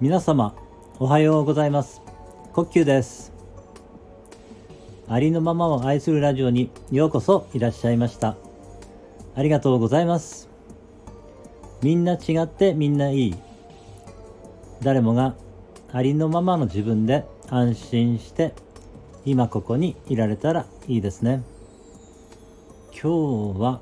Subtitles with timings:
[0.00, 0.54] 皆様
[1.00, 2.02] おはようございます。
[2.52, 3.32] 呼吸です。
[5.08, 8.36] ありのままを愛するラジオにようこそいらっしゃいました。
[9.34, 10.48] ありがとうございます。
[11.82, 13.34] みんな違ってみんないい。
[14.84, 15.34] 誰もが
[15.92, 18.54] ありのままの自分で安心して
[19.24, 21.42] 今ここにいられたらいいですね。
[22.92, 23.80] 今日は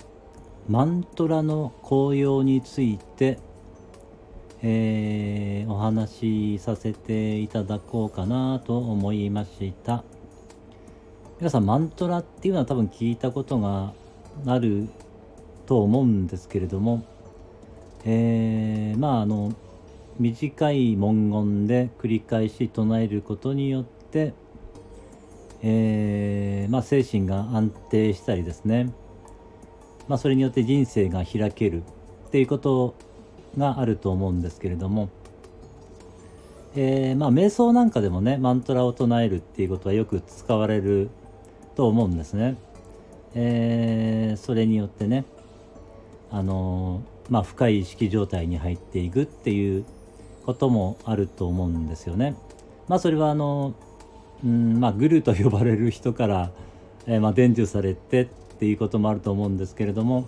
[0.67, 3.39] マントラの効用について
[4.69, 10.03] えー、お話しさせていただこうかなと思いました。
[11.39, 13.93] 皆さんマントラっていうのは多分聞いたことが
[14.45, 14.89] ある
[15.67, 17.05] と思うんですけれども、
[18.05, 19.53] えー、まああの
[20.19, 24.35] 短い文言で繰り返し唱えることによって、
[25.63, 28.93] えー、まあ、精神が安定したりですね、
[30.09, 31.85] まあ、それによって人生が開ける
[32.27, 32.97] っていうこと
[33.57, 35.09] があると思うんですけれども、
[36.75, 41.09] えー、まあ瞑想なんかでもねマントラを唱えるっていうことはよく使われる
[41.75, 42.57] と思うんですね。
[43.35, 45.25] えー、それによってね
[46.31, 49.85] あのー、まあ深い意識状態に入っていくっていう
[50.45, 52.37] こともあると思うんですよね。
[52.89, 53.75] まあそれはあの
[54.45, 56.51] うんまあグルと呼ばれる人から、
[57.07, 58.27] えー、まあ伝授されてっ
[58.59, 60.27] ていうこともあると思うんですけれども、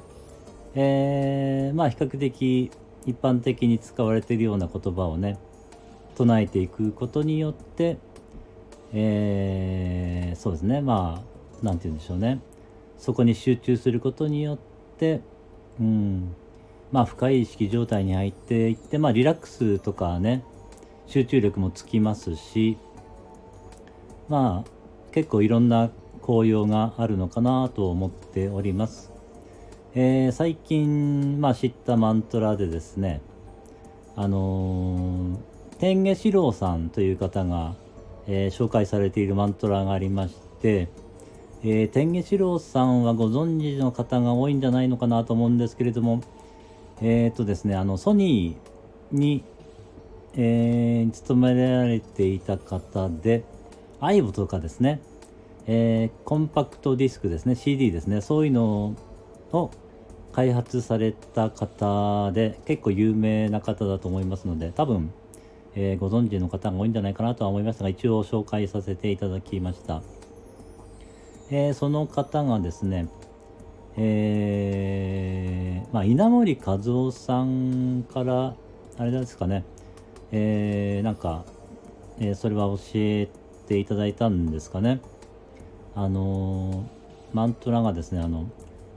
[0.74, 2.70] えー、まあ比較的
[3.06, 5.38] 一般的に使われているような言葉をね
[6.16, 7.98] 唱えていくことによって、
[8.92, 10.80] えー、そうですね。
[10.80, 12.40] まあ何て言うんでしょうね。
[12.98, 14.58] そこに集中することによっ
[14.98, 15.20] て
[15.80, 16.34] うん。
[16.90, 20.42] まあ深い意識状態に入っていってまあリラックスとかね
[21.06, 22.78] 集中力もつきますし
[24.28, 24.70] まあ
[25.12, 25.90] 結構いろんな
[26.22, 29.17] 効用があるのかなと思っております。
[30.00, 33.20] えー、最近、まあ、知ったマントラでですね、
[34.14, 35.40] あの、
[35.80, 37.74] 天下四郎さんという方が、
[38.28, 40.88] えー、紹介されているマントラがありまして、
[41.64, 46.22] えー、天下四郎さんはご存知の方が多いんじゃないのかなと思うんですけれども、
[47.02, 49.42] えっ、とですね、あの、ソニーに、
[50.36, 53.42] えー、勤められていた方で、
[53.98, 55.00] アイボとかですね、
[55.66, 58.94] えー、コンパクトディスクですね、CD ですね、そういうの
[59.50, 59.70] を
[60.38, 65.12] 開発された方で結構有名な方だと思いますので多分、
[65.74, 70.00] えー、ご存知の方が多いんじゃないかなとは思いますが一応紹介させていただきました、
[71.50, 73.08] えー、その方がですね
[73.96, 78.54] えー、まあ、稲森和夫さんから
[78.96, 79.64] あれですかね、
[80.30, 81.44] えー、なんか、
[82.20, 83.28] え、それは教え
[83.66, 85.00] ていただいたんですかね。
[85.96, 86.88] あの
[87.32, 88.48] マントラがですねあの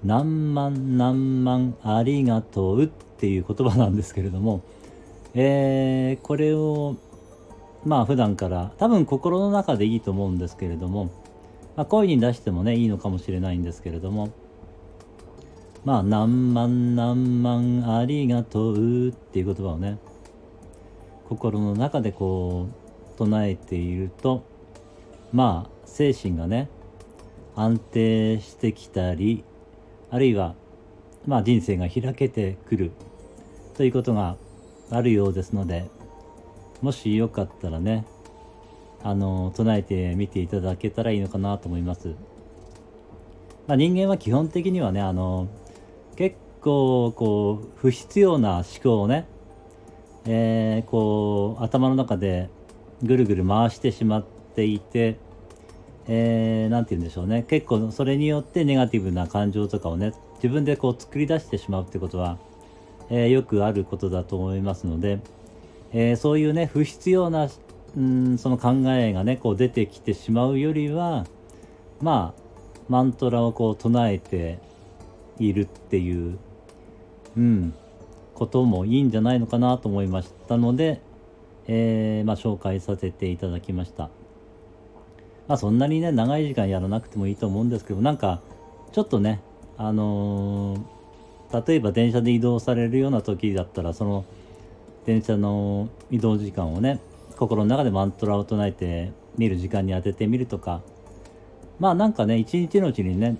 [0.03, 4.61] 何万何万ありがとうっていう言葉なんですけれども、
[5.33, 6.95] えー、これを
[7.85, 11.05] まあ普段から多分心の中でいいと思うんですけれども、
[11.75, 14.31] まあ、声に出してもねいいのかもしれないんですけれども
[15.85, 19.97] まあ何万何万ありがとうっていう言葉をね
[21.29, 22.67] 心の中でこ
[23.15, 24.43] う唱えていると
[25.31, 26.69] まあ精神がね
[27.55, 29.43] 安定してきたり
[30.11, 30.55] あるいは、
[31.25, 32.91] まあ、人生が開けてくる
[33.75, 34.35] ということが
[34.91, 35.89] あるようですので
[36.81, 38.05] もしよかったらね
[39.03, 42.13] あの唱えてみていただけたらいいのかなと思います。
[43.67, 45.47] まあ、人間は基本的にはねあの
[46.17, 49.25] 結構こう不必要な思考をね、
[50.25, 52.49] えー、こう頭の中で
[53.01, 55.17] ぐるぐる回してしまっていて
[56.07, 62.37] えー、て言うんでしょうね結構それによってネガティブな感情とかをね自分でこう作り出してしまうってことは、
[63.09, 65.19] えー、よくあることだと思いますので、
[65.93, 67.49] えー、そういうね不必要な
[67.95, 71.25] うんその考えがねこう出てきてしまうよりは
[72.01, 72.41] まあ
[72.89, 74.59] マントラをこう唱えて
[75.39, 76.37] いるっていう
[77.37, 77.73] うん
[78.41, 80.99] こともいいんじゃないのかなと思いましたので、
[81.67, 84.09] えー、まあ、紹介させていただきました。
[85.51, 88.39] まあそんなにね、長い時間やらなくてもいいと思うんですけど、なんか、
[88.93, 89.41] ちょっとね、
[89.75, 94.23] あのー、例えば電車で移動されるような時だったら、その
[95.05, 97.01] 電車の移動時間をね、
[97.35, 100.81] 心の中でマントラを唱えて見る時間に当ててみるとか、
[101.79, 103.35] まあなんかね、一日のうちにね、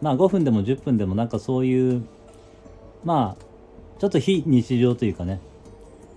[0.00, 2.06] まあ5分でも10分でもなんかそういう、
[3.02, 3.44] まあ、
[3.98, 5.40] ちょっと非日常というかね、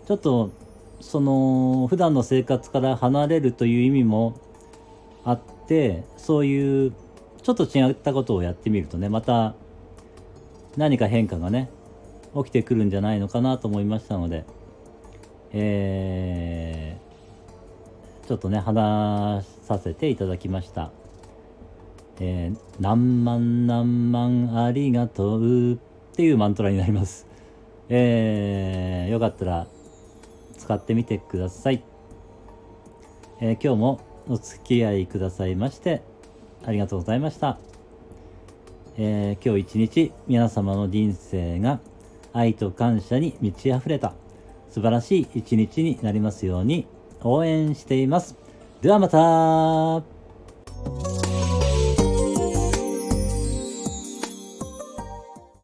[0.05, 0.51] ちょっと
[1.01, 4.39] その普段の生活から離れるという意味も
[5.29, 6.93] あってそういう
[7.41, 9.55] ちょっと違ったことをやってみるとねまた
[10.77, 11.69] 何か変化がね
[12.35, 14.45] 起きてくるんじゃないのかなと思いましたので、
[15.51, 20.91] えー、ちょっとね、話させていただきました。
[22.19, 25.77] えー、何万何万ありがとうっ
[26.13, 27.25] ていうマントラになります。
[27.87, 29.67] えー、よかったら
[30.57, 31.83] 使ってみてください。
[33.41, 36.01] えー、今日もお付き合いくださいまして
[36.65, 37.57] ありがとうございました。
[38.97, 41.79] えー、今日一日皆様の人生が
[42.33, 44.13] 愛と感謝に満ち溢れた
[44.69, 46.85] 素晴らしい一日になりますように
[47.23, 48.35] 応援しています。
[48.81, 50.03] ではまた